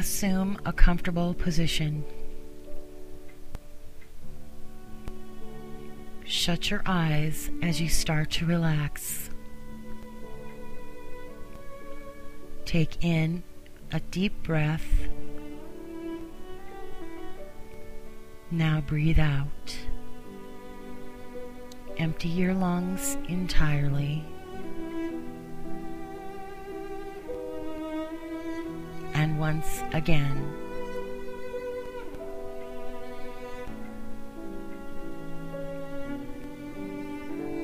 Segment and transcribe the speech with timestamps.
[0.00, 2.02] Assume a comfortable position.
[6.24, 9.28] Shut your eyes as you start to relax.
[12.64, 13.42] Take in
[13.92, 15.06] a deep breath.
[18.50, 19.76] Now breathe out.
[21.98, 24.24] Empty your lungs entirely.
[29.38, 30.54] Once again,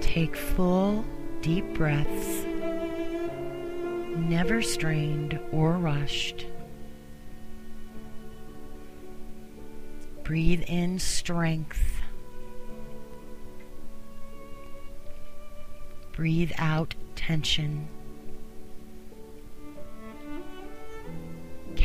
[0.01, 1.05] take full,
[1.43, 2.45] deep breaths,
[4.17, 6.47] never strained or rushed.
[10.25, 11.83] Breathe in strength.
[16.13, 17.89] Breathe out tension.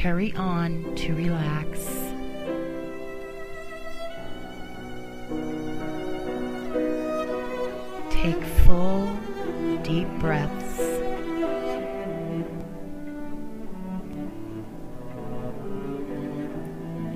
[0.02, 1.77] Carry on to relax.
[8.09, 9.16] Take full,
[9.83, 10.79] deep breaths.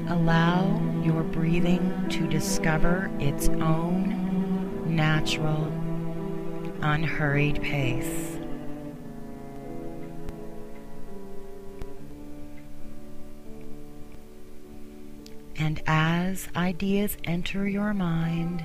[0.08, 5.66] Allow your breathing to discover its own natural,
[6.84, 8.35] unhurried pace.
[15.58, 18.64] And as ideas enter your mind,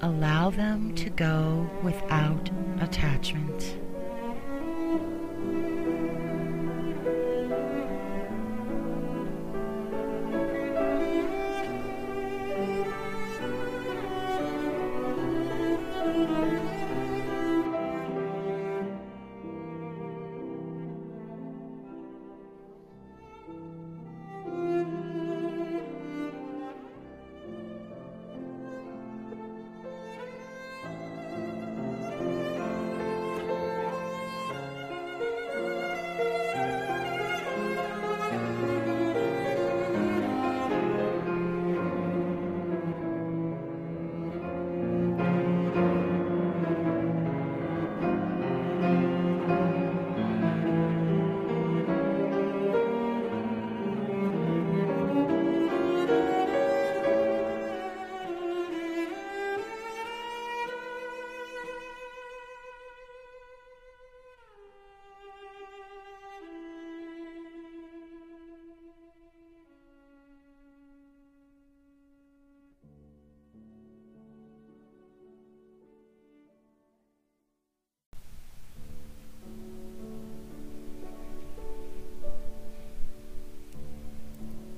[0.00, 3.81] allow them to go without attachment.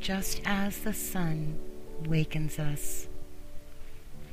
[0.04, 1.58] Just as the sun
[2.06, 3.08] wakens us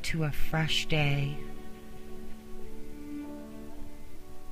[0.01, 1.37] to a fresh day.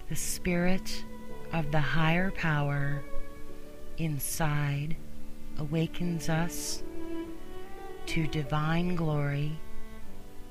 [0.07, 1.03] The spirit
[1.51, 3.03] of the higher power
[3.97, 4.95] inside
[5.57, 6.83] awakens us
[8.05, 9.59] to divine glory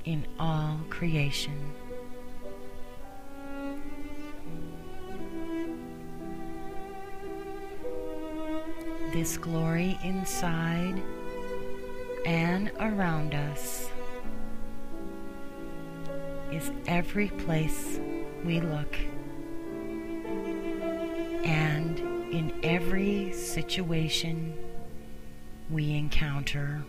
[0.04, 1.72] in all creation.
[9.18, 11.02] This glory inside
[12.24, 13.90] and around us
[16.52, 17.98] is every place
[18.44, 18.96] we look
[21.44, 21.98] and
[22.32, 24.56] in every situation
[25.68, 26.84] we encounter.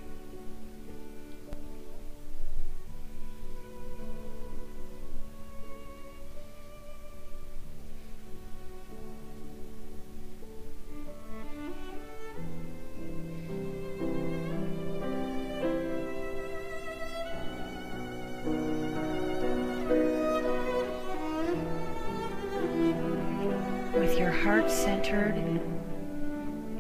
[24.44, 25.36] Heart centered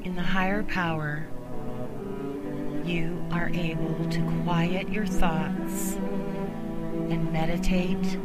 [0.05, 1.27] in the higher power,
[2.85, 5.95] you are able to quiet your thoughts
[7.09, 8.17] and meditate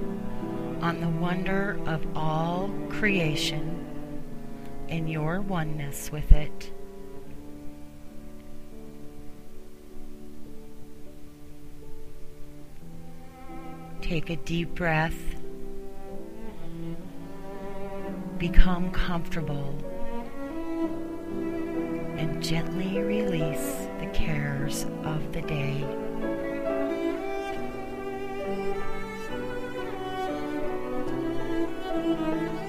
[0.81, 3.85] on the wonder of all creation
[4.89, 6.71] and your oneness with it.
[14.01, 15.34] Take a deep breath
[18.53, 19.75] Become comfortable
[22.19, 25.79] and gently release the cares of the day.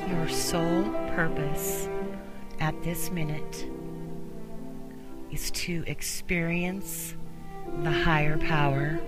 [0.09, 1.89] Your sole purpose
[2.61, 3.67] at this minute
[5.29, 7.15] is to experience
[7.83, 9.01] the higher power.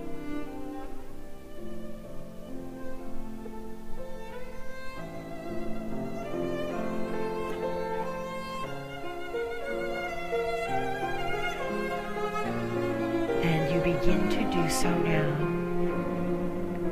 [14.68, 15.58] So now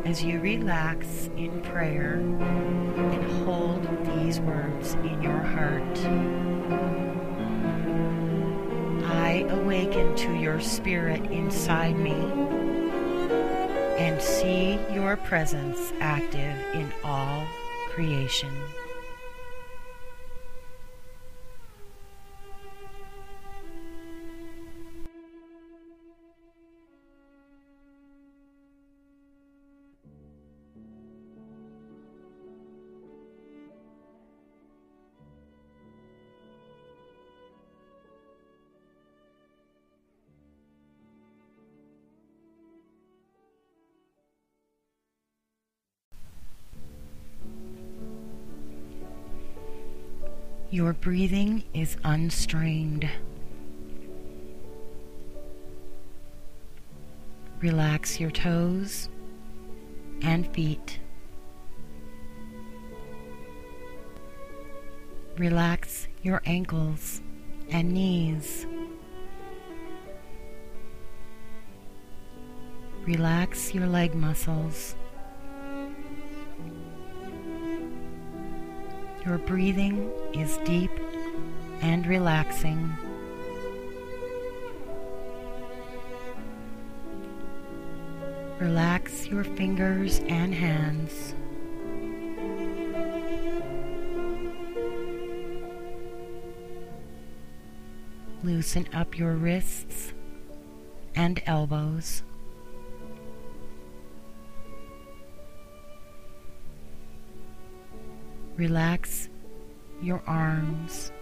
[0.07, 5.99] as you relax in prayer and hold these words in your heart.
[9.05, 12.15] I awaken to your spirit inside me
[13.99, 17.47] and see your presence active in all
[17.91, 18.53] creation.
[50.71, 53.09] Your breathing is unstrained.
[57.61, 59.09] Relax your toes
[60.23, 60.99] and feet.
[65.39, 67.23] Relax your ankles
[67.71, 68.67] and knees.
[73.05, 74.97] Relax your leg muscles.
[79.27, 80.93] Your breathing is deep
[81.81, 82.97] and relaxing.
[88.61, 91.35] Relax your fingers and hands.
[98.45, 100.15] Loosen up your wrists
[101.17, 102.23] and elbows.
[108.57, 109.29] Relax
[110.01, 111.13] your arms.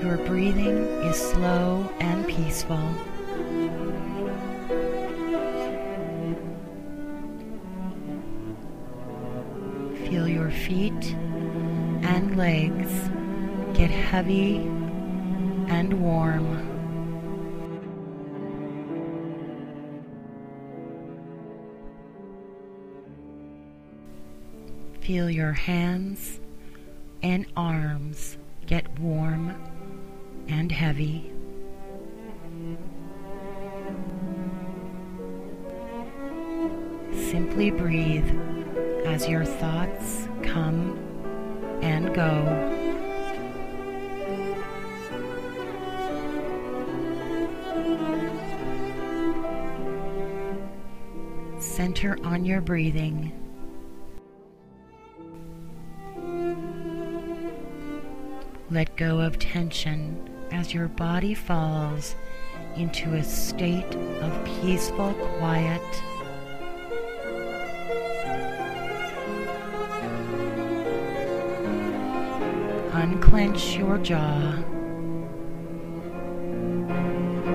[0.00, 2.78] Your breathing is slow and peaceful.
[10.06, 11.14] Feel your feet
[12.02, 13.10] and legs
[13.76, 14.58] get heavy
[15.68, 16.69] and warm.
[25.10, 26.38] Feel your hands
[27.20, 29.60] and arms get warm
[30.46, 31.32] and heavy.
[37.12, 38.30] Simply breathe
[39.04, 40.96] as your thoughts come
[41.82, 42.46] and go.
[51.58, 53.32] Center on your breathing.
[58.72, 62.14] Let go of tension as your body falls
[62.76, 65.82] into a state of peaceful quiet.
[72.92, 74.62] Unclench your jaw.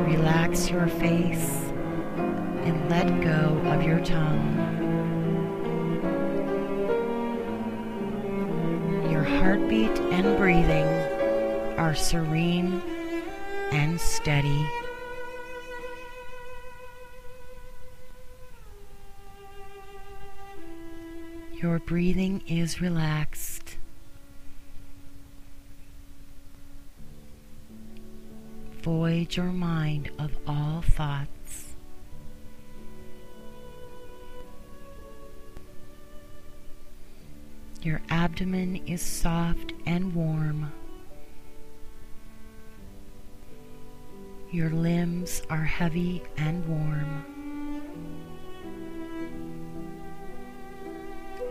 [0.05, 1.61] Relax your face
[2.65, 4.51] and let go of your tongue.
[9.09, 11.04] Your heartbeat and breathing
[11.77, 12.81] are serene
[13.71, 14.65] and steady.
[21.53, 23.77] Your breathing is relaxed.
[28.81, 31.75] Void your mind of all thoughts.
[37.81, 40.71] Your abdomen is soft and warm.
[44.55, 47.25] Your limbs are heavy and warm.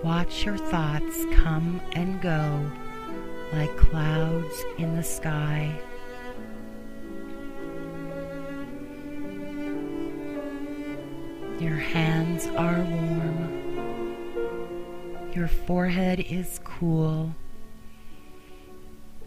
[0.02, 2.70] Watch your thoughts come and go
[3.52, 5.78] like clouds in the sky.
[11.60, 13.50] Your hands are warm.
[15.34, 17.34] Your forehead is cool.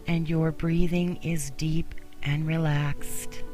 [0.08, 1.94] And your breathing is deep
[2.24, 3.44] and relaxed.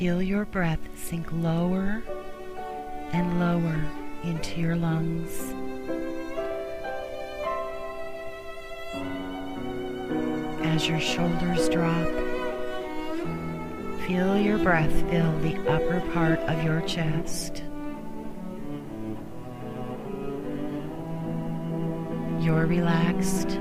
[0.00, 2.02] Feel your breath sink lower
[3.12, 3.84] and lower
[4.24, 5.38] into your lungs.
[10.64, 12.08] As your shoulders drop,
[14.06, 17.62] feel your breath fill the upper part of your chest.
[22.42, 23.59] You're relaxed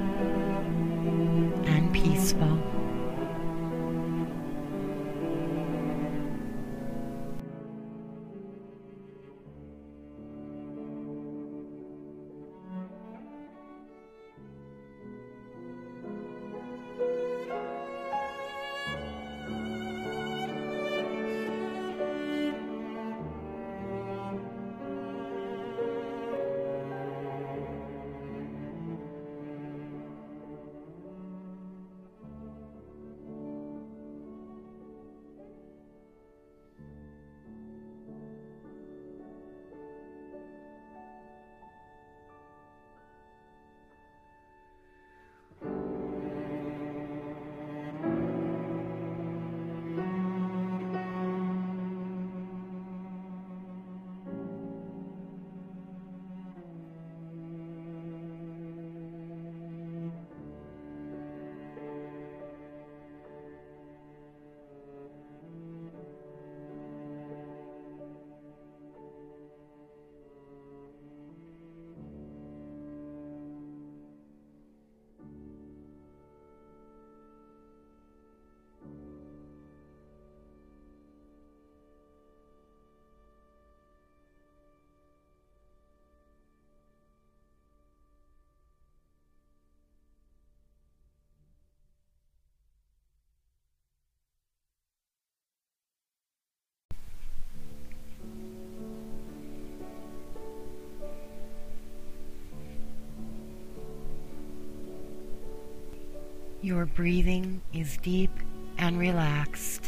[106.70, 108.30] Your breathing is deep
[108.78, 109.88] and relaxed.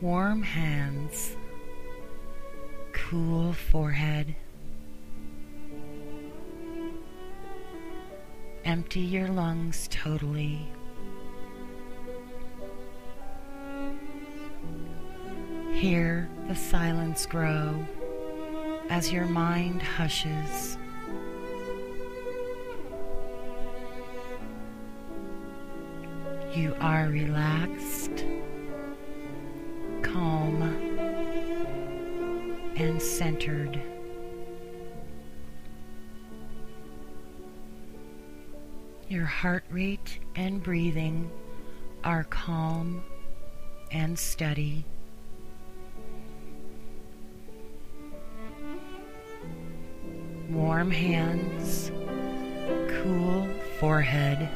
[0.00, 1.36] Warm hands,
[2.92, 4.34] cool forehead.
[8.64, 10.66] Empty your lungs totally.
[15.70, 17.86] Hear the silence grow
[18.90, 20.78] as your mind hushes.
[26.54, 28.24] You are relaxed,
[30.02, 30.62] calm,
[32.76, 33.82] and centered.
[39.08, 41.28] Your heart rate and breathing
[42.04, 43.02] are calm
[43.90, 44.84] and steady.
[50.50, 51.90] Warm hands,
[53.02, 53.48] cool
[53.80, 54.48] forehead.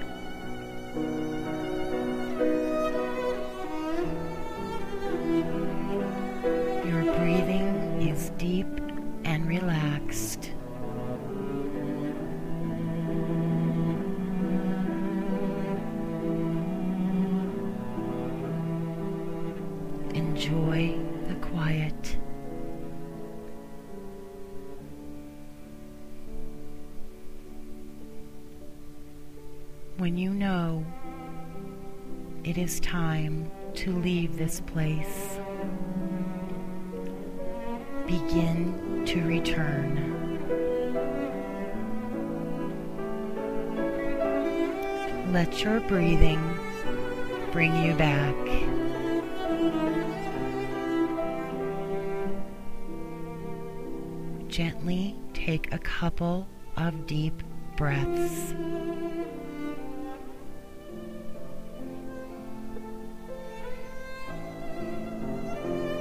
[8.38, 8.68] Deep
[9.24, 10.52] and relaxed.
[20.14, 22.16] Enjoy the quiet.
[29.96, 30.86] When you know
[32.44, 35.38] it is time to leave this place
[38.08, 40.08] begin to return.
[45.30, 46.40] Let your breathing
[47.52, 48.34] bring you back.
[54.48, 56.48] Gently take a couple
[56.78, 57.42] of deep
[57.76, 58.54] breaths.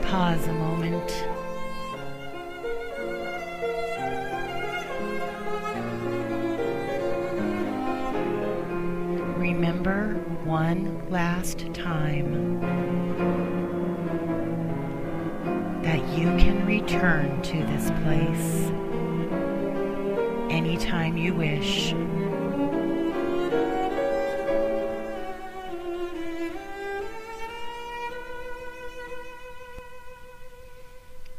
[0.04, 1.26] Pause a moment.
[9.88, 12.60] Remember one last time
[15.82, 18.72] that you can return to this place
[20.52, 21.94] anytime you wish.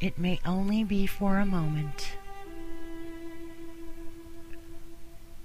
[0.00, 2.12] It may only be for a moment,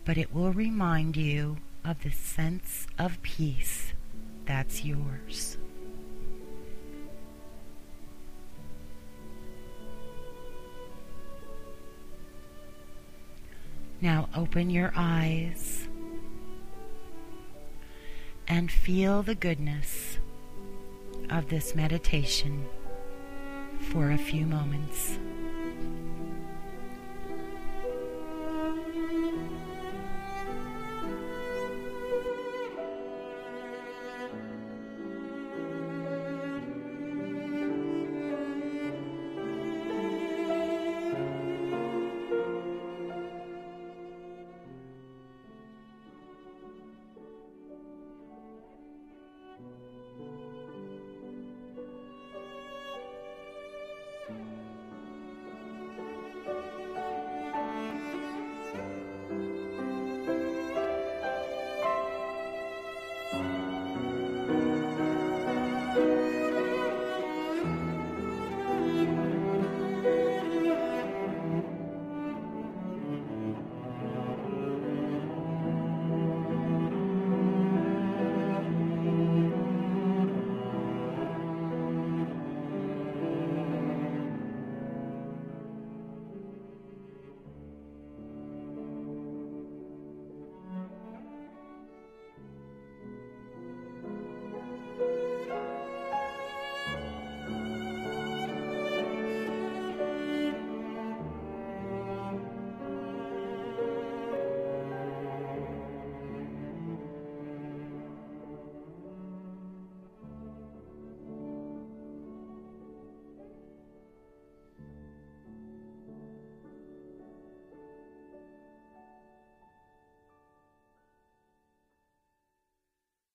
[0.06, 3.94] but it will remind you of the sense of peace
[4.46, 5.58] that's yours.
[14.02, 15.88] Now open your eyes
[18.48, 20.18] and feel the goodness
[21.30, 22.66] of this meditation
[23.80, 25.18] for a few moments.